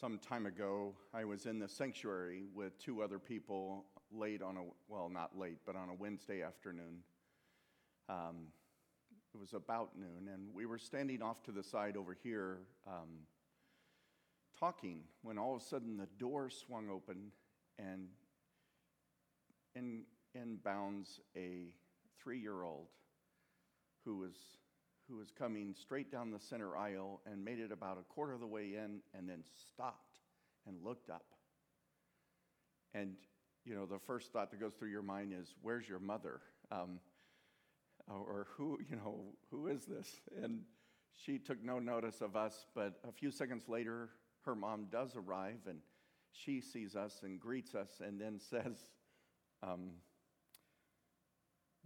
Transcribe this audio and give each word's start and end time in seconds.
Some 0.00 0.18
time 0.18 0.46
ago, 0.46 0.94
I 1.12 1.24
was 1.24 1.46
in 1.46 1.58
the 1.58 1.68
sanctuary 1.68 2.44
with 2.54 2.78
two 2.78 3.02
other 3.02 3.18
people 3.18 3.84
late 4.12 4.42
on 4.42 4.56
a, 4.56 4.60
well, 4.86 5.08
not 5.08 5.36
late, 5.36 5.58
but 5.66 5.74
on 5.74 5.88
a 5.88 5.94
Wednesday 5.94 6.40
afternoon. 6.40 6.98
Um, 8.08 8.52
it 9.34 9.40
was 9.40 9.54
about 9.54 9.98
noon, 9.98 10.32
and 10.32 10.54
we 10.54 10.66
were 10.66 10.78
standing 10.78 11.20
off 11.20 11.42
to 11.44 11.50
the 11.50 11.64
side 11.64 11.96
over 11.96 12.16
here 12.22 12.58
um, 12.86 13.26
talking 14.56 15.00
when 15.22 15.36
all 15.36 15.56
of 15.56 15.62
a 15.62 15.64
sudden 15.64 15.96
the 15.96 16.06
door 16.16 16.48
swung 16.48 16.88
open 16.90 17.32
and 17.76 18.06
in, 19.74 20.02
in 20.32 20.58
bounds 20.62 21.18
a 21.36 21.70
three 22.22 22.38
year 22.38 22.62
old 22.62 22.86
who 24.04 24.18
was, 24.18 24.36
who 25.08 25.16
was 25.16 25.30
coming 25.30 25.74
straight 25.78 26.12
down 26.12 26.30
the 26.30 26.38
center 26.38 26.76
aisle 26.76 27.20
and 27.30 27.44
made 27.44 27.58
it 27.58 27.72
about 27.72 27.98
a 27.98 28.12
quarter 28.12 28.34
of 28.34 28.40
the 28.40 28.46
way 28.46 28.74
in 28.74 29.00
and 29.14 29.28
then 29.28 29.42
stopped 29.72 30.18
and 30.66 30.76
looked 30.84 31.10
up. 31.10 31.24
And, 32.94 33.14
you 33.64 33.74
know, 33.74 33.86
the 33.86 33.98
first 33.98 34.32
thought 34.32 34.50
that 34.50 34.60
goes 34.60 34.74
through 34.74 34.90
your 34.90 35.02
mind 35.02 35.32
is, 35.38 35.54
Where's 35.62 35.88
your 35.88 35.98
mother? 35.98 36.40
Um, 36.70 37.00
or 38.08 38.46
who, 38.56 38.78
you 38.88 38.96
know, 38.96 39.24
who 39.50 39.68
is 39.68 39.84
this? 39.84 40.20
And 40.42 40.62
she 41.14 41.38
took 41.38 41.62
no 41.62 41.78
notice 41.78 42.20
of 42.20 42.36
us, 42.36 42.66
but 42.74 43.00
a 43.06 43.12
few 43.12 43.30
seconds 43.30 43.68
later, 43.68 44.10
her 44.44 44.54
mom 44.54 44.86
does 44.90 45.16
arrive 45.16 45.60
and 45.68 45.78
she 46.32 46.60
sees 46.60 46.94
us 46.94 47.20
and 47.22 47.40
greets 47.40 47.74
us 47.74 48.00
and 48.04 48.20
then 48.20 48.38
says, 48.38 48.76
um, 49.62 49.90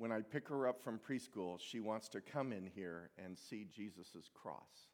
when 0.02 0.10
I 0.10 0.20
pick 0.20 0.48
her 0.48 0.66
up 0.66 0.82
from 0.82 0.98
preschool, 0.98 1.60
she 1.60 1.78
wants 1.78 2.08
to 2.08 2.20
come 2.20 2.52
in 2.52 2.66
here 2.66 3.10
and 3.24 3.38
see 3.38 3.68
Jesus' 3.72 4.28
cross. 4.34 4.88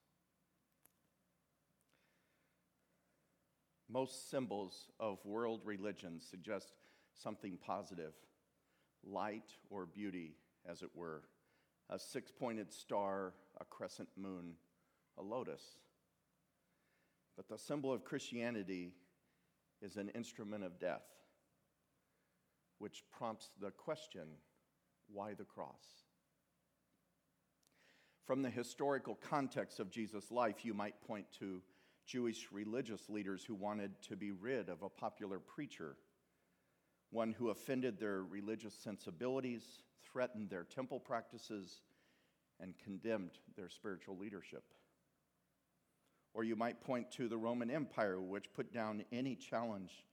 Most 3.91 4.31
symbols 4.31 4.91
of 5.01 5.25
world 5.25 5.63
religions 5.65 6.27
suggest 6.31 6.75
something 7.15 7.57
positive 7.57 8.13
light 9.03 9.51
or 9.71 9.87
beauty, 9.87 10.35
as 10.69 10.83
it 10.83 10.91
were, 10.95 11.23
a 11.89 11.99
six 11.99 12.31
pointed 12.31 12.71
star, 12.71 13.33
a 13.63 13.65
crescent 13.65 14.11
moon, 14.15 14.57
a 15.17 15.23
lotus. 15.23 15.63
But 17.35 17.49
the 17.49 17.57
symbol 17.57 17.95
of 17.95 18.05
Christianity 18.05 18.93
is 19.81 19.97
an 19.97 20.11
instrument 20.11 20.65
of 20.65 20.79
death, 20.79 21.07
which 22.79 23.05
prompts 23.11 23.49
the 23.59 23.71
question 23.71 24.27
why 25.13 25.35
the 25.35 25.45
cross? 25.45 26.05
From 28.27 28.43
the 28.43 28.51
historical 28.51 29.15
context 29.15 29.81
of 29.81 29.91
Jesus' 29.91 30.31
life, 30.31 30.65
you 30.65 30.75
might 30.75 31.01
point 31.07 31.27
to 31.39 31.63
Jewish 32.07 32.49
religious 32.53 33.09
leaders 33.09 33.45
who 33.45 33.55
wanted 33.55 33.91
to 34.03 34.17
be 34.17 34.33
rid 34.33 34.69
of 34.69 34.83
a 34.83 34.89
popular 34.89 35.39
preacher, 35.39 35.97
one 37.11 37.33
who 37.33 37.51
offended 37.51 37.99
their 37.99 38.23
religious 38.23 38.75
sensibilities, 38.75 39.83
threatened 40.03 40.51
their 40.51 40.65
temple 40.65 41.01
practices, 41.01 41.81
and 42.61 42.75
condemned 42.79 43.39
their 43.57 43.69
spiritual 43.69 44.17
leadership. 44.17 44.65
Or 46.35 46.45
you 46.45 46.57
might 46.57 46.81
point 46.81 47.11
to 47.13 47.29
the 47.29 47.39
Roman 47.39 47.71
Empire, 47.71 48.21
which 48.21 48.53
put 48.53 48.73
down 48.73 49.05
any 49.11 49.35
challenge 49.35 50.05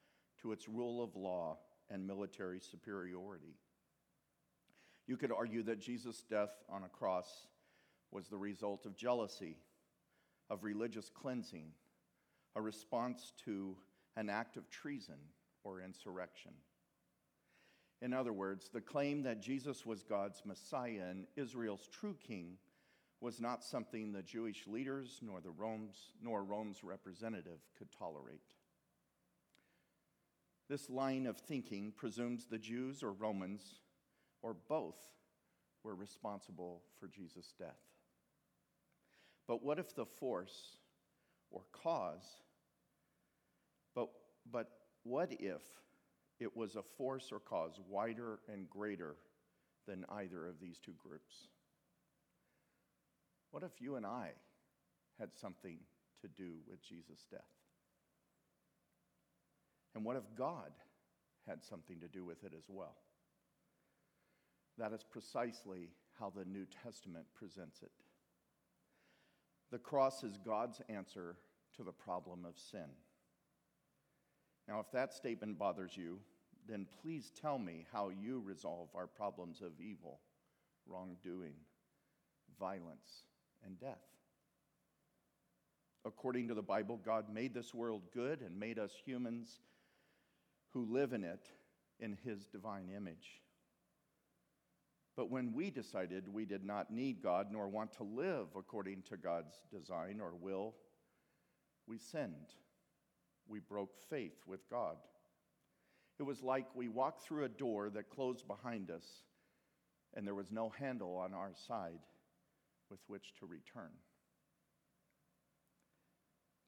to 0.41 0.51
its 0.51 0.69
rule 0.69 1.03
of 1.03 1.15
law 1.15 1.57
and 1.89 2.07
military 2.07 2.59
superiority. 2.59 3.55
You 5.07 5.17
could 5.17 5.31
argue 5.31 5.63
that 5.63 5.79
Jesus' 5.79 6.23
death 6.27 6.51
on 6.69 6.83
a 6.83 6.89
cross 6.89 7.47
was 8.11 8.27
the 8.27 8.37
result 8.37 8.85
of 8.85 8.95
jealousy, 8.95 9.57
of 10.49 10.63
religious 10.63 11.09
cleansing, 11.09 11.71
a 12.55 12.61
response 12.61 13.33
to 13.45 13.75
an 14.15 14.29
act 14.29 14.57
of 14.57 14.69
treason 14.69 15.19
or 15.63 15.81
insurrection. 15.81 16.53
In 18.01 18.13
other 18.13 18.33
words, 18.33 18.69
the 18.69 18.81
claim 18.81 19.23
that 19.23 19.41
Jesus 19.41 19.85
was 19.85 20.03
God's 20.03 20.41
Messiah 20.45 21.07
and 21.09 21.27
Israel's 21.35 21.87
true 21.87 22.15
king 22.25 22.57
was 23.21 23.39
not 23.39 23.63
something 23.63 24.11
the 24.11 24.21
Jewish 24.21 24.67
leaders 24.67 25.19
nor 25.21 25.41
the 25.41 25.51
Rome's 25.51 26.11
nor 26.21 26.43
Rome's 26.43 26.83
representative 26.83 27.59
could 27.77 27.91
tolerate. 27.91 28.41
This 30.67 30.89
line 30.89 31.25
of 31.25 31.37
thinking 31.37 31.93
presumes 31.95 32.45
the 32.45 32.57
Jews 32.57 33.03
or 33.03 33.11
Romans 33.11 33.81
or 34.45 34.55
both 34.69 34.99
were 35.83 35.95
responsible 35.95 36.83
for 36.99 37.07
Jesus' 37.07 37.51
death. 37.57 37.81
But 39.47 39.63
what 39.63 39.79
if 39.79 39.95
the 39.95 40.05
force 40.05 40.77
or 41.49 41.61
cause, 41.71 42.43
but, 43.95 44.09
but 44.51 44.69
what 45.01 45.31
if 45.39 45.63
it 46.39 46.55
was 46.55 46.75
a 46.75 46.83
force 46.83 47.31
or 47.31 47.39
cause 47.39 47.79
wider 47.89 48.37
and 48.47 48.69
greater 48.69 49.15
than 49.87 50.05
either 50.09 50.45
of 50.45 50.59
these 50.61 50.77
two 50.77 50.93
groups? 50.99 51.47
What 53.49 53.63
if 53.63 53.81
you 53.81 53.95
and 53.95 54.05
I 54.05 54.29
had 55.19 55.29
something 55.33 55.79
to 56.21 56.27
do 56.27 56.57
with 56.69 56.83
Jesus' 56.87 57.25
death? 57.31 57.41
And 59.95 60.05
what 60.05 60.17
if 60.17 60.23
God 60.37 60.71
had 61.47 61.63
something 61.63 61.99
to 62.01 62.07
do 62.07 62.23
with 62.23 62.43
it 62.43 62.51
as 62.55 62.65
well? 62.69 62.95
That 64.77 64.93
is 64.93 65.03
precisely 65.03 65.89
how 66.19 66.31
the 66.35 66.45
New 66.45 66.65
Testament 66.83 67.25
presents 67.33 67.81
it. 67.81 67.91
The 69.71 69.79
cross 69.79 70.23
is 70.23 70.37
God's 70.37 70.81
answer 70.89 71.37
to 71.77 71.83
the 71.83 71.91
problem 71.91 72.45
of 72.45 72.57
sin. 72.57 72.89
Now, 74.67 74.79
if 74.79 74.91
that 74.91 75.13
statement 75.13 75.59
bothers 75.59 75.95
you, 75.95 76.19
then 76.67 76.87
please 77.01 77.31
tell 77.39 77.59
me 77.59 77.85
how 77.91 78.09
you 78.09 78.41
resolve 78.43 78.89
our 78.95 79.07
problems 79.07 79.61
of 79.61 79.79
evil, 79.79 80.19
wrongdoing, 80.87 81.53
violence, 82.59 83.23
and 83.65 83.79
death. 83.79 84.01
According 86.05 86.47
to 86.47 86.53
the 86.53 86.61
Bible, 86.61 86.99
God 87.03 87.33
made 87.33 87.53
this 87.53 87.73
world 87.73 88.03
good 88.13 88.41
and 88.41 88.59
made 88.59 88.79
us 88.79 88.91
humans 89.05 89.59
who 90.69 90.85
live 90.85 91.13
in 91.13 91.23
it 91.23 91.47
in 91.99 92.17
His 92.23 92.45
divine 92.45 92.89
image. 92.95 93.41
But 95.15 95.31
when 95.31 95.53
we 95.53 95.69
decided 95.69 96.27
we 96.27 96.45
did 96.45 96.65
not 96.65 96.91
need 96.91 97.21
God 97.21 97.47
nor 97.51 97.67
want 97.67 97.93
to 97.93 98.03
live 98.03 98.47
according 98.57 99.03
to 99.03 99.17
God's 99.17 99.55
design 99.71 100.19
or 100.21 100.33
will, 100.35 100.75
we 101.87 101.97
sinned. 101.97 102.53
We 103.47 103.59
broke 103.59 103.95
faith 104.09 104.41
with 104.45 104.69
God. 104.69 104.97
It 106.19 106.23
was 106.23 106.41
like 106.41 106.65
we 106.73 106.87
walked 106.87 107.21
through 107.21 107.45
a 107.45 107.49
door 107.49 107.89
that 107.91 108.09
closed 108.09 108.47
behind 108.47 108.89
us 108.91 109.05
and 110.15 110.25
there 110.25 110.35
was 110.35 110.51
no 110.51 110.69
handle 110.69 111.17
on 111.17 111.33
our 111.33 111.51
side 111.67 111.99
with 112.89 112.99
which 113.07 113.33
to 113.39 113.45
return. 113.45 113.91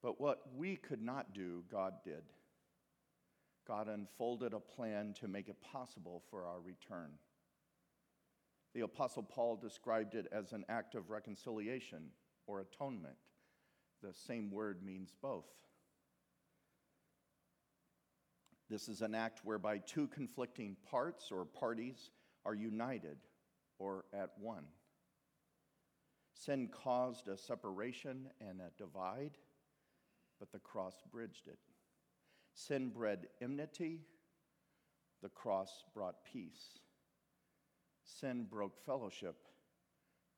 But 0.04 0.20
what 0.20 0.42
we 0.56 0.76
could 0.76 1.02
not 1.02 1.34
do, 1.34 1.64
God 1.72 1.94
did. 2.04 2.24
God 3.68 3.88
unfolded 3.88 4.54
a 4.54 4.60
plan 4.60 5.14
to 5.20 5.28
make 5.28 5.50
it 5.50 5.62
possible 5.62 6.24
for 6.30 6.46
our 6.46 6.60
return. 6.62 7.12
The 8.78 8.84
Apostle 8.84 9.24
Paul 9.24 9.56
described 9.56 10.14
it 10.14 10.28
as 10.32 10.54
an 10.54 10.64
act 10.70 10.94
of 10.94 11.10
reconciliation 11.10 12.12
or 12.46 12.60
atonement. 12.60 13.16
The 14.04 14.14
same 14.14 14.52
word 14.52 14.84
means 14.86 15.16
both. 15.20 15.48
This 18.70 18.88
is 18.88 19.02
an 19.02 19.16
act 19.16 19.42
whereby 19.44 19.80
two 19.80 20.06
conflicting 20.08 20.78
parts 20.92 21.32
or 21.32 21.44
parties 21.44 22.12
are 22.46 22.54
united 22.54 23.18
or 23.80 24.06
at 24.14 24.30
one. 24.40 24.66
Sin 26.36 26.70
caused 26.72 27.28
a 27.30 27.36
separation 27.36 28.28
and 28.40 28.62
a 28.62 28.70
divide, 28.78 29.40
but 30.38 30.52
the 30.52 30.60
cross 30.60 31.02
bridged 31.12 31.48
it. 31.48 31.58
Sin 32.54 32.90
bred 32.90 33.26
enmity, 33.42 34.02
the 35.24 35.30
cross 35.30 35.84
brought 35.96 36.24
peace. 36.32 36.78
Sin 38.08 38.46
broke 38.50 38.78
fellowship, 38.86 39.36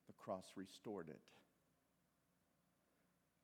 the 0.07 0.13
cross 0.13 0.45
restored 0.55 1.07
it. 1.07 1.19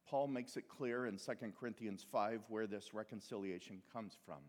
Paul 0.09 0.27
makes 0.27 0.57
it 0.57 0.67
clear 0.67 1.05
in 1.05 1.17
2 1.17 1.31
Corinthians 1.59 2.05
5 2.11 2.41
where 2.49 2.67
this 2.67 2.93
reconciliation 2.93 3.81
comes 3.93 4.17
from. 4.25 4.41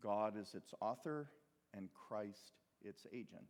God 0.00 0.36
is 0.38 0.54
its 0.54 0.72
author 0.80 1.30
and 1.74 1.88
Christ 1.92 2.52
its 2.82 3.06
agent. 3.12 3.48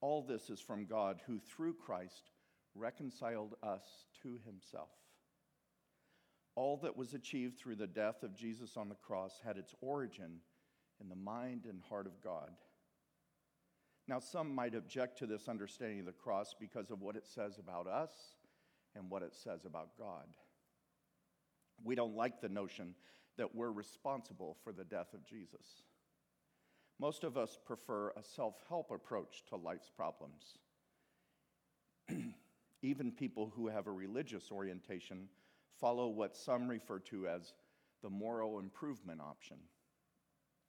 All 0.00 0.22
this 0.22 0.48
is 0.48 0.60
from 0.60 0.86
God, 0.86 1.20
who 1.26 1.38
through 1.38 1.74
Christ 1.74 2.30
reconciled 2.74 3.56
us 3.62 3.82
to 4.22 4.38
himself. 4.46 4.90
All 6.54 6.76
that 6.78 6.96
was 6.96 7.14
achieved 7.14 7.58
through 7.58 7.76
the 7.76 7.86
death 7.86 8.22
of 8.22 8.36
Jesus 8.36 8.76
on 8.76 8.88
the 8.88 8.94
cross 8.94 9.40
had 9.44 9.56
its 9.56 9.74
origin 9.80 10.40
in 11.00 11.08
the 11.08 11.16
mind 11.16 11.66
and 11.68 11.80
heart 11.88 12.06
of 12.06 12.22
God. 12.22 12.50
Now, 14.08 14.20
some 14.20 14.54
might 14.54 14.74
object 14.74 15.18
to 15.18 15.26
this 15.26 15.48
understanding 15.48 16.00
of 16.00 16.06
the 16.06 16.12
cross 16.12 16.54
because 16.58 16.90
of 16.90 17.02
what 17.02 17.14
it 17.14 17.26
says 17.26 17.58
about 17.58 17.86
us 17.86 18.10
and 18.96 19.10
what 19.10 19.22
it 19.22 19.34
says 19.34 19.66
about 19.66 19.98
God. 19.98 20.24
We 21.84 21.94
don't 21.94 22.16
like 22.16 22.40
the 22.40 22.48
notion 22.48 22.94
that 23.36 23.54
we're 23.54 23.70
responsible 23.70 24.56
for 24.64 24.72
the 24.72 24.84
death 24.84 25.12
of 25.12 25.26
Jesus. 25.26 25.82
Most 26.98 27.22
of 27.22 27.36
us 27.36 27.58
prefer 27.64 28.10
a 28.16 28.22
self 28.22 28.54
help 28.68 28.90
approach 28.90 29.44
to 29.50 29.56
life's 29.56 29.90
problems. 29.94 30.56
Even 32.82 33.12
people 33.12 33.52
who 33.54 33.68
have 33.68 33.86
a 33.86 33.92
religious 33.92 34.50
orientation 34.50 35.28
follow 35.78 36.08
what 36.08 36.34
some 36.34 36.66
refer 36.66 36.98
to 36.98 37.28
as 37.28 37.52
the 38.02 38.10
moral 38.10 38.58
improvement 38.58 39.20
option. 39.20 39.58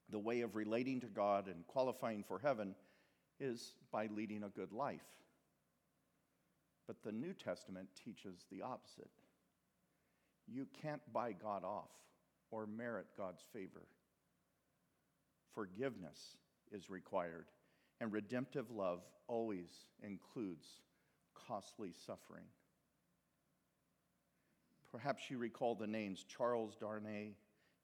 The 0.10 0.20
way 0.20 0.42
of 0.42 0.56
relating 0.56 1.00
to 1.02 1.08
God 1.08 1.48
and 1.48 1.66
qualifying 1.68 2.24
for 2.28 2.40
heaven 2.40 2.76
is 3.40 3.74
by 3.92 4.08
leading 4.08 4.44
a 4.44 4.50
good 4.50 4.72
life. 4.72 5.00
But 6.88 7.04
the 7.04 7.12
New 7.12 7.34
Testament 7.34 7.88
teaches 8.04 8.46
the 8.52 8.62
opposite. 8.62 9.12
You 10.48 10.68
can't 10.82 11.02
buy 11.14 11.34
God 11.34 11.64
off 11.64 11.92
or 12.52 12.66
merit 12.66 13.08
God's 13.18 13.44
favor. 13.54 13.86
Forgiveness 15.54 16.38
is 16.72 16.90
required, 16.90 17.46
and 18.02 18.12
redemptive 18.12 18.72
love 18.72 19.02
always 19.28 19.70
includes 20.02 20.68
costly 21.48 21.92
suffering. 22.06 22.46
Perhaps 24.92 25.30
you 25.30 25.38
recall 25.38 25.76
the 25.76 25.88
names 25.88 26.26
Charles 26.28 26.76
Darnay 26.76 27.36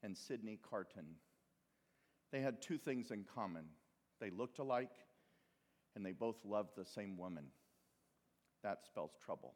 and 0.02 0.16
Sidney 0.16 0.58
Carton. 0.68 1.06
They 2.32 2.40
had 2.40 2.60
two 2.60 2.78
things 2.78 3.12
in 3.12 3.24
common 3.32 3.66
they 4.20 4.30
looked 4.30 4.58
alike, 4.58 4.92
and 5.96 6.04
they 6.04 6.12
both 6.12 6.36
loved 6.44 6.76
the 6.76 6.84
same 6.84 7.16
woman. 7.16 7.46
That 8.62 8.84
spells 8.84 9.16
trouble. 9.24 9.54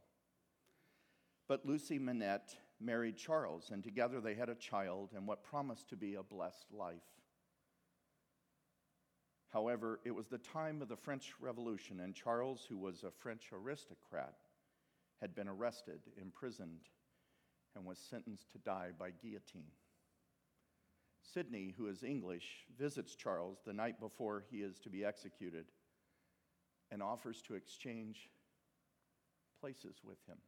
But 1.47 1.67
Lucy 1.67 1.99
Manette 1.99 2.57
married 2.81 3.19
Charles, 3.19 3.71
and 3.71 3.85
together 3.85 4.21
they 4.21 4.35
had 4.35 4.49
a 4.49 4.55
child 4.55 5.11
and 5.15 5.27
what 5.27 5.45
promised 5.45 5.91
to 5.91 5.97
be 5.97 6.15
a 6.15 6.23
blessed 6.23 6.73
life. 6.73 7.03
However, 9.53 10.01
it 10.05 10.13
was 10.13 10.29
the 10.29 10.39
time 10.39 10.81
of 10.81 10.89
the 10.89 10.97
French 10.97 11.35
Revolution, 11.41 12.01
and 12.01 12.15
Charles, 12.15 12.65
who 12.69 12.79
was 12.79 13.03
a 13.03 13.11
French 13.11 13.51
aristocrat, 13.53 14.37
had 15.21 15.35
been 15.35 15.49
arrested, 15.49 16.01
imprisoned, 16.21 16.89
and 17.77 17.85
was 17.85 17.99
sentenced 17.99 18.51
to 18.53 18.59
die 18.59 18.91
by 18.99 19.11
guillotine. 19.11 19.73
Sidney, 21.23 21.75
who 21.77 21.89
is 21.89 22.03
English, 22.03 22.65
visits 22.79 23.15
Charles 23.15 23.59
the 23.67 23.73
night 23.75 24.01
before 24.01 24.45
he 24.51 24.59
is 24.59 24.79
to 24.79 24.89
be 24.89 25.05
executed 25.05 25.67
and 26.91 27.03
offers 27.03 27.43
to 27.43 27.55
exchange 27.55 28.29
places 29.61 29.97
with 30.05 30.19
him. 30.27 30.39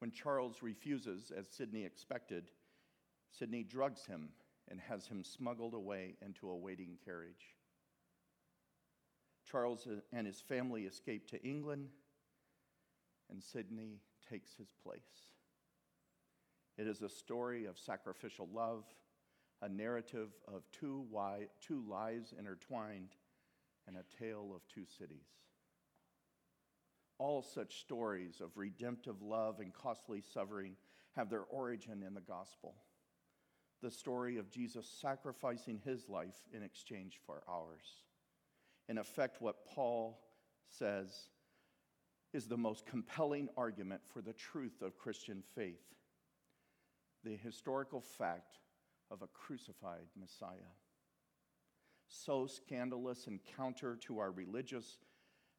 When 0.00 0.10
Charles 0.10 0.62
refuses, 0.62 1.30
as 1.36 1.46
Sidney 1.48 1.84
expected, 1.84 2.50
Sidney 3.30 3.62
drugs 3.62 4.06
him 4.06 4.30
and 4.70 4.80
has 4.80 5.06
him 5.06 5.22
smuggled 5.22 5.74
away 5.74 6.16
into 6.24 6.48
a 6.48 6.56
waiting 6.56 6.96
carriage. 7.04 7.54
Charles 9.50 9.86
and 10.12 10.26
his 10.26 10.40
family 10.40 10.84
escape 10.84 11.28
to 11.28 11.42
England, 11.42 11.88
and 13.30 13.42
Sidney 13.42 14.00
takes 14.28 14.54
his 14.54 14.72
place. 14.82 15.00
It 16.78 16.86
is 16.86 17.02
a 17.02 17.08
story 17.08 17.66
of 17.66 17.78
sacrificial 17.78 18.48
love, 18.52 18.84
a 19.60 19.68
narrative 19.68 20.30
of 20.48 20.62
two, 20.72 21.04
wi- 21.10 21.48
two 21.60 21.84
lives 21.88 22.32
intertwined, 22.38 23.10
and 23.90 23.98
a 23.98 24.22
tale 24.22 24.52
of 24.54 24.62
two 24.72 24.84
cities. 24.98 25.26
All 27.18 27.42
such 27.42 27.80
stories 27.80 28.40
of 28.40 28.56
redemptive 28.56 29.20
love 29.20 29.58
and 29.58 29.74
costly 29.74 30.22
suffering 30.32 30.76
have 31.16 31.28
their 31.28 31.42
origin 31.42 32.02
in 32.06 32.14
the 32.14 32.20
gospel. 32.20 32.76
The 33.82 33.90
story 33.90 34.38
of 34.38 34.48
Jesus 34.48 34.86
sacrificing 35.00 35.80
his 35.84 36.08
life 36.08 36.46
in 36.54 36.62
exchange 36.62 37.18
for 37.26 37.42
ours. 37.48 38.04
In 38.88 38.96
effect, 38.96 39.42
what 39.42 39.66
Paul 39.66 40.20
says 40.68 41.08
is 42.32 42.46
the 42.46 42.56
most 42.56 42.86
compelling 42.86 43.48
argument 43.56 44.02
for 44.12 44.22
the 44.22 44.32
truth 44.32 44.82
of 44.82 44.96
Christian 44.96 45.42
faith 45.54 45.82
the 47.22 47.36
historical 47.36 48.00
fact 48.00 48.60
of 49.10 49.20
a 49.20 49.26
crucified 49.26 50.06
Messiah. 50.18 50.72
So 52.10 52.46
scandalous 52.46 53.26
and 53.26 53.40
counter 53.56 53.96
to 54.02 54.18
our 54.18 54.30
religious 54.30 54.98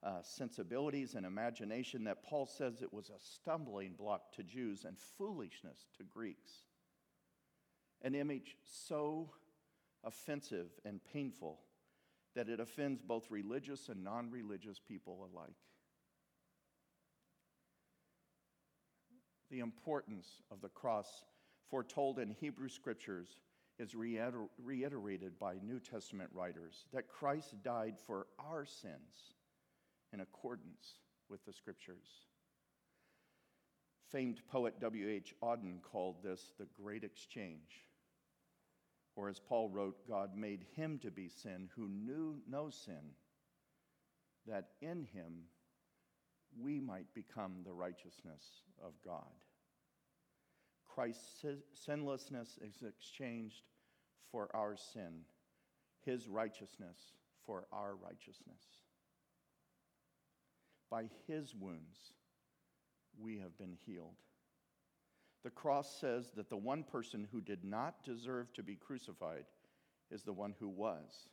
uh, 0.03 0.21
sensibilities 0.21 1.15
and 1.15 1.25
imagination 1.25 2.03
that 2.03 2.23
Paul 2.23 2.45
says 2.45 2.81
it 2.81 2.93
was 2.93 3.09
a 3.09 3.19
stumbling 3.19 3.93
block 3.97 4.33
to 4.33 4.43
Jews 4.43 4.83
and 4.85 4.97
foolishness 5.17 5.87
to 5.97 6.03
Greeks. 6.03 6.51
An 8.01 8.15
image 8.15 8.57
so 8.63 9.31
offensive 10.03 10.67
and 10.85 10.99
painful 11.13 11.59
that 12.35 12.49
it 12.49 12.59
offends 12.59 13.01
both 13.01 13.29
religious 13.29 13.89
and 13.89 14.03
non 14.03 14.29
religious 14.29 14.79
people 14.79 15.29
alike. 15.33 15.55
the 19.51 19.59
importance 19.59 20.41
of 20.49 20.61
the 20.61 20.69
cross 20.69 21.25
foretold 21.69 22.17
in 22.17 22.31
Hebrew 22.31 22.69
scriptures 22.69 23.27
is 23.79 23.95
reiter- 23.95 24.47
reiterated 24.57 25.39
by 25.39 25.55
New 25.63 25.79
Testament 25.79 26.29
writers 26.33 26.85
that 26.93 27.07
Christ 27.07 27.61
died 27.63 27.95
for 28.05 28.27
our 28.39 28.65
sins 28.65 29.33
in 30.13 30.19
accordance 30.19 30.99
with 31.29 31.43
the 31.45 31.53
scriptures. 31.53 32.07
Famed 34.11 34.41
poet 34.47 34.79
W.H. 34.81 35.33
Auden 35.41 35.81
called 35.81 36.21
this 36.21 36.53
the 36.59 36.67
great 36.81 37.03
exchange. 37.03 37.85
Or 39.15 39.29
as 39.29 39.39
Paul 39.39 39.69
wrote, 39.69 40.07
God 40.07 40.35
made 40.35 40.65
him 40.75 40.99
to 40.99 41.11
be 41.11 41.29
sin 41.29 41.69
who 41.75 41.87
knew 41.87 42.37
no 42.49 42.69
sin, 42.69 43.15
that 44.47 44.69
in 44.81 45.05
him 45.13 45.43
we 46.59 46.79
might 46.79 47.13
become 47.13 47.61
the 47.63 47.73
righteousness 47.73 48.43
of 48.83 48.93
God. 49.03 49.31
Christ's 50.93 51.45
sinlessness 51.73 52.59
is 52.61 52.83
exchanged 52.87 53.63
for 54.31 54.49
our 54.53 54.75
sin, 54.75 55.21
his 56.05 56.27
righteousness 56.27 56.97
for 57.45 57.65
our 57.71 57.95
righteousness. 57.95 58.63
By 60.89 61.09
his 61.27 61.55
wounds, 61.55 62.13
we 63.17 63.39
have 63.39 63.57
been 63.57 63.77
healed. 63.85 64.15
The 65.43 65.49
cross 65.49 65.99
says 65.99 66.29
that 66.35 66.49
the 66.49 66.57
one 66.57 66.83
person 66.83 67.27
who 67.31 67.41
did 67.41 67.63
not 67.63 68.03
deserve 68.03 68.53
to 68.53 68.63
be 68.63 68.75
crucified 68.75 69.45
is 70.11 70.23
the 70.23 70.33
one 70.33 70.53
who 70.59 70.67
was. 70.67 71.27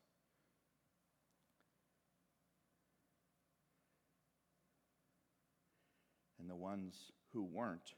And 6.40 6.48
the 6.48 6.56
ones 6.56 6.94
who 7.32 7.42
weren't, 7.42 7.94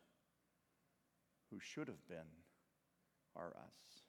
who 1.51 1.59
should 1.59 1.89
have 1.89 2.07
been, 2.09 2.19
are 3.37 3.55
us. 3.57 4.03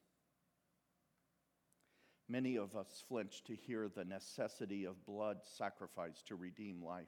Many 2.29 2.55
of 2.55 2.75
us 2.75 3.03
flinch 3.07 3.43
to 3.43 3.55
hear 3.55 3.89
the 3.89 4.05
necessity 4.05 4.85
of 4.85 5.05
blood 5.05 5.39
sacrifice 5.57 6.21
to 6.27 6.35
redeem 6.35 6.81
life. 6.83 7.07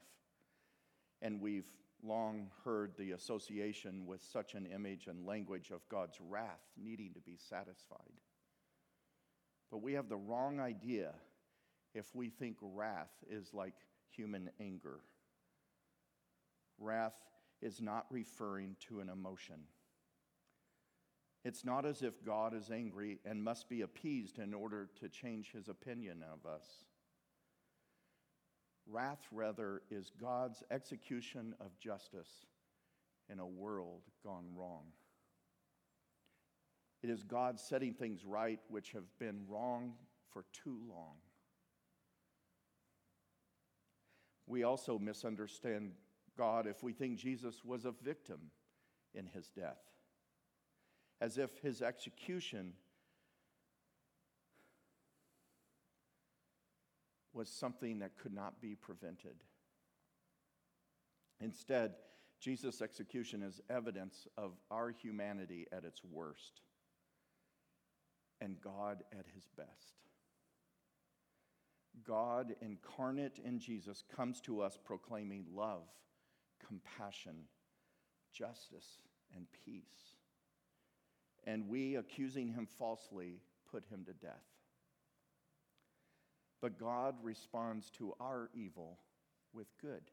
And 1.22 1.40
we've 1.40 1.68
long 2.02 2.50
heard 2.64 2.92
the 2.98 3.12
association 3.12 4.04
with 4.06 4.20
such 4.22 4.54
an 4.54 4.66
image 4.66 5.06
and 5.06 5.24
language 5.24 5.70
of 5.70 5.88
God's 5.88 6.18
wrath 6.20 6.60
needing 6.76 7.14
to 7.14 7.20
be 7.20 7.38
satisfied. 7.38 8.20
But 9.70 9.82
we 9.82 9.94
have 9.94 10.08
the 10.08 10.16
wrong 10.16 10.60
idea 10.60 11.14
if 11.94 12.14
we 12.14 12.28
think 12.28 12.58
wrath 12.60 13.12
is 13.30 13.54
like 13.54 13.74
human 14.10 14.50
anger. 14.60 15.00
Wrath 16.78 17.16
is 17.62 17.80
not 17.80 18.04
referring 18.10 18.76
to 18.88 19.00
an 19.00 19.08
emotion. 19.08 19.60
It's 21.44 21.64
not 21.64 21.84
as 21.84 22.02
if 22.02 22.24
God 22.24 22.54
is 22.54 22.70
angry 22.70 23.18
and 23.24 23.44
must 23.44 23.68
be 23.68 23.82
appeased 23.82 24.38
in 24.38 24.54
order 24.54 24.88
to 25.00 25.08
change 25.08 25.52
his 25.52 25.68
opinion 25.68 26.24
of 26.32 26.50
us. 26.50 26.64
Wrath, 28.86 29.26
rather, 29.30 29.82
is 29.90 30.10
God's 30.20 30.62
execution 30.70 31.54
of 31.60 31.78
justice 31.78 32.46
in 33.30 33.38
a 33.38 33.46
world 33.46 34.02
gone 34.22 34.46
wrong. 34.54 34.84
It 37.02 37.10
is 37.10 37.22
God 37.22 37.60
setting 37.60 37.92
things 37.92 38.24
right 38.24 38.60
which 38.68 38.92
have 38.92 39.18
been 39.18 39.42
wrong 39.48 39.92
for 40.32 40.44
too 40.52 40.78
long. 40.88 41.16
We 44.46 44.64
also 44.64 44.98
misunderstand 44.98 45.92
God 46.36 46.66
if 46.66 46.82
we 46.82 46.92
think 46.92 47.18
Jesus 47.18 47.64
was 47.64 47.84
a 47.84 47.92
victim 48.02 48.50
in 49.14 49.26
his 49.26 49.48
death, 49.48 49.80
as 51.20 51.38
if 51.38 51.58
his 51.58 51.82
execution 51.82 52.74
was 57.32 57.48
something 57.48 57.98
that 57.98 58.16
could 58.16 58.32
not 58.32 58.60
be 58.60 58.74
prevented. 58.74 59.36
Instead, 61.40 61.94
Jesus' 62.40 62.80
execution 62.80 63.42
is 63.42 63.60
evidence 63.68 64.28
of 64.36 64.52
our 64.70 64.90
humanity 64.90 65.66
at 65.72 65.84
its 65.84 66.02
worst 66.04 66.60
and 68.40 68.60
God 68.60 69.02
at 69.12 69.26
his 69.34 69.48
best. 69.56 70.04
God 72.06 72.54
incarnate 72.60 73.38
in 73.44 73.58
Jesus 73.58 74.02
comes 74.14 74.40
to 74.42 74.60
us 74.60 74.78
proclaiming 74.82 75.46
love, 75.54 75.86
compassion, 76.66 77.44
justice, 78.32 78.98
and 79.34 79.46
peace. 79.64 80.13
And 81.46 81.68
we, 81.68 81.96
accusing 81.96 82.48
him 82.48 82.66
falsely, 82.66 83.40
put 83.70 83.84
him 83.84 84.04
to 84.06 84.12
death. 84.12 84.44
But 86.62 86.78
God 86.78 87.16
responds 87.22 87.90
to 87.98 88.14
our 88.18 88.48
evil 88.54 88.98
with 89.52 89.66
good. 89.80 90.10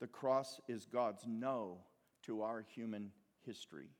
The 0.00 0.06
cross 0.06 0.60
is 0.68 0.86
God's 0.86 1.24
no 1.26 1.78
to 2.24 2.42
our 2.42 2.64
human 2.74 3.12
history, 3.44 3.90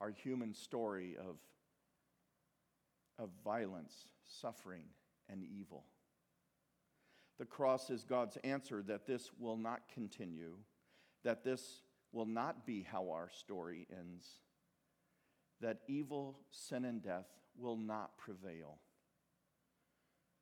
our 0.00 0.10
human 0.10 0.54
story 0.54 1.16
of, 1.18 1.36
of 3.18 3.30
violence, 3.44 4.08
suffering, 4.24 4.84
and 5.28 5.44
evil. 5.44 5.84
The 7.38 7.46
cross 7.46 7.90
is 7.90 8.04
God's 8.04 8.36
answer 8.44 8.82
that 8.86 9.06
this 9.06 9.30
will 9.38 9.56
not 9.56 9.82
continue, 9.92 10.54
that 11.24 11.44
this 11.44 11.82
will 12.12 12.26
not 12.26 12.66
be 12.66 12.82
how 12.82 13.10
our 13.10 13.30
story 13.30 13.86
ends, 13.90 14.26
that 15.60 15.78
evil, 15.88 16.38
sin, 16.50 16.84
and 16.84 17.02
death 17.02 17.26
will 17.56 17.76
not 17.76 18.18
prevail. 18.18 18.78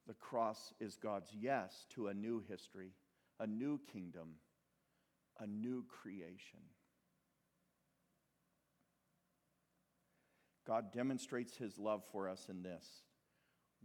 The 0.06 0.14
cross 0.14 0.74
is 0.80 0.96
God's 0.96 1.30
yes 1.32 1.86
to 1.94 2.08
a 2.08 2.14
new 2.14 2.42
history 2.48 2.92
a 3.40 3.46
new 3.46 3.80
kingdom, 3.90 4.34
a 5.40 5.46
new 5.46 5.82
creation. 5.88 6.60
God 10.66 10.92
demonstrates 10.92 11.56
his 11.56 11.78
love 11.78 12.02
for 12.12 12.28
us 12.28 12.48
in 12.50 12.62
this. 12.62 12.84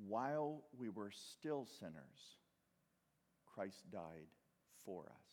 While 0.07 0.65
we 0.77 0.89
were 0.89 1.09
still 1.09 1.65
sinners, 1.79 2.37
Christ 3.55 3.89
died 3.89 4.27
for 4.83 5.05
us. 5.05 5.24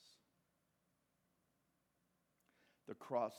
The 2.92 2.98
cross 2.98 3.34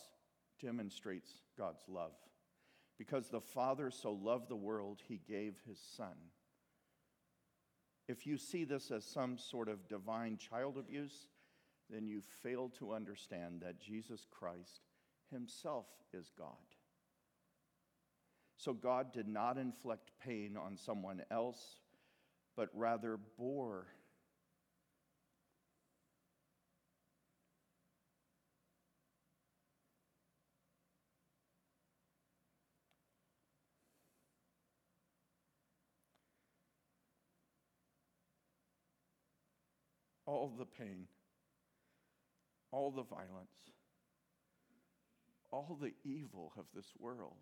demonstrates 0.59 1.29
God's 1.55 1.83
love. 1.87 2.15
Because 2.97 3.29
the 3.29 3.41
Father 3.41 3.91
so 3.91 4.11
loved 4.11 4.49
the 4.49 4.55
world, 4.55 4.99
he 5.07 5.19
gave 5.27 5.55
his 5.67 5.79
Son 5.95 6.15
if 8.07 8.27
you 8.27 8.37
see 8.37 8.65
this 8.65 8.91
as 8.91 9.05
some 9.05 9.37
sort 9.37 9.69
of 9.69 9.87
divine 9.87 10.37
child 10.37 10.77
abuse, 10.77 11.27
then 11.89 12.07
you 12.07 12.21
fail 12.41 12.69
to 12.79 12.93
understand 12.93 13.61
that 13.61 13.79
Jesus 13.79 14.25
Christ 14.29 14.81
himself 15.31 15.85
is 16.13 16.31
God. 16.37 16.49
So 18.57 18.73
God 18.73 19.13
did 19.13 19.27
not 19.27 19.57
inflict 19.57 20.11
pain 20.23 20.57
on 20.57 20.77
someone 20.77 21.21
else, 21.31 21.77
but 22.55 22.69
rather 22.73 23.17
bore 23.37 23.87
all 40.25 40.51
the 40.57 40.65
pain, 40.65 41.07
all 42.71 42.91
the 42.91 43.03
violence, 43.03 43.71
all 45.51 45.77
the 45.79 45.93
evil 46.03 46.53
of 46.57 46.65
this 46.73 46.87
world 46.99 47.37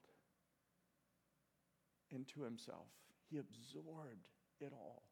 into 2.09 2.43
himself. 2.43 2.87
He 3.29 3.37
absorbed 3.37 4.27
it 4.59 4.73
all. 4.73 5.03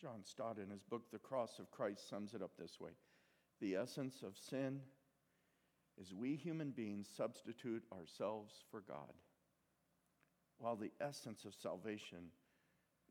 John 0.00 0.22
Stott, 0.22 0.58
in 0.62 0.70
his 0.70 0.82
book, 0.82 1.10
The 1.10 1.18
Cross 1.18 1.58
of 1.58 1.70
Christ, 1.70 2.08
sums 2.08 2.34
it 2.34 2.42
up 2.42 2.52
this 2.58 2.78
way 2.78 2.90
The 3.60 3.76
essence 3.76 4.22
of 4.22 4.36
sin 4.36 4.80
is 5.98 6.12
we 6.12 6.36
human 6.36 6.70
beings 6.70 7.08
substitute 7.16 7.82
ourselves 7.92 8.62
for 8.70 8.82
God 8.82 9.14
while 10.58 10.76
the 10.76 10.92
essence 11.00 11.44
of 11.44 11.54
salvation 11.54 12.30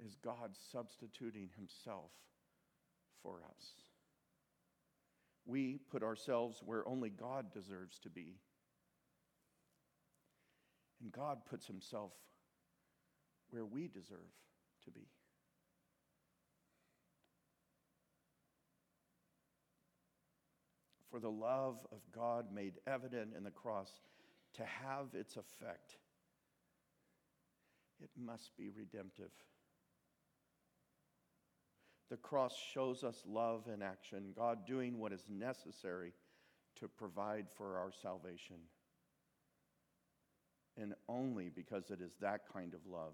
is 0.03 0.15
God 0.23 0.51
substituting 0.71 1.49
himself 1.55 2.11
for 3.21 3.41
us. 3.49 3.65
We 5.45 5.79
put 5.91 6.03
ourselves 6.03 6.61
where 6.65 6.87
only 6.87 7.09
God 7.09 7.53
deserves 7.53 7.99
to 7.99 8.09
be. 8.09 8.35
And 11.01 11.11
God 11.11 11.39
puts 11.49 11.67
himself 11.67 12.11
where 13.51 13.65
we 13.65 13.87
deserve 13.87 14.33
to 14.85 14.91
be. 14.91 15.07
For 21.11 21.19
the 21.19 21.29
love 21.29 21.77
of 21.91 21.99
God 22.13 22.47
made 22.53 22.73
evident 22.87 23.35
in 23.37 23.43
the 23.43 23.51
cross 23.51 23.89
to 24.55 24.63
have 24.65 25.13
its 25.13 25.37
effect 25.37 25.95
it 28.01 28.09
must 28.17 28.55
be 28.57 28.69
redemptive. 28.69 29.31
The 32.09 32.17
cross 32.17 32.55
shows 32.73 33.03
us 33.03 33.23
love 33.27 33.63
in 33.73 33.81
action, 33.81 34.33
God 34.35 34.67
doing 34.67 34.99
what 34.99 35.11
is 35.11 35.25
necessary 35.29 36.13
to 36.79 36.87
provide 36.87 37.47
for 37.57 37.77
our 37.77 37.91
salvation. 38.01 38.57
And 40.77 40.93
only 41.07 41.49
because 41.49 41.89
it 41.89 42.01
is 42.01 42.11
that 42.21 42.41
kind 42.51 42.73
of 42.73 42.81
love 42.85 43.13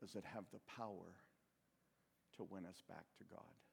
does 0.00 0.14
it 0.14 0.24
have 0.32 0.44
the 0.52 0.60
power 0.76 1.14
to 2.36 2.46
win 2.48 2.66
us 2.66 2.82
back 2.88 3.04
to 3.18 3.24
God. 3.30 3.67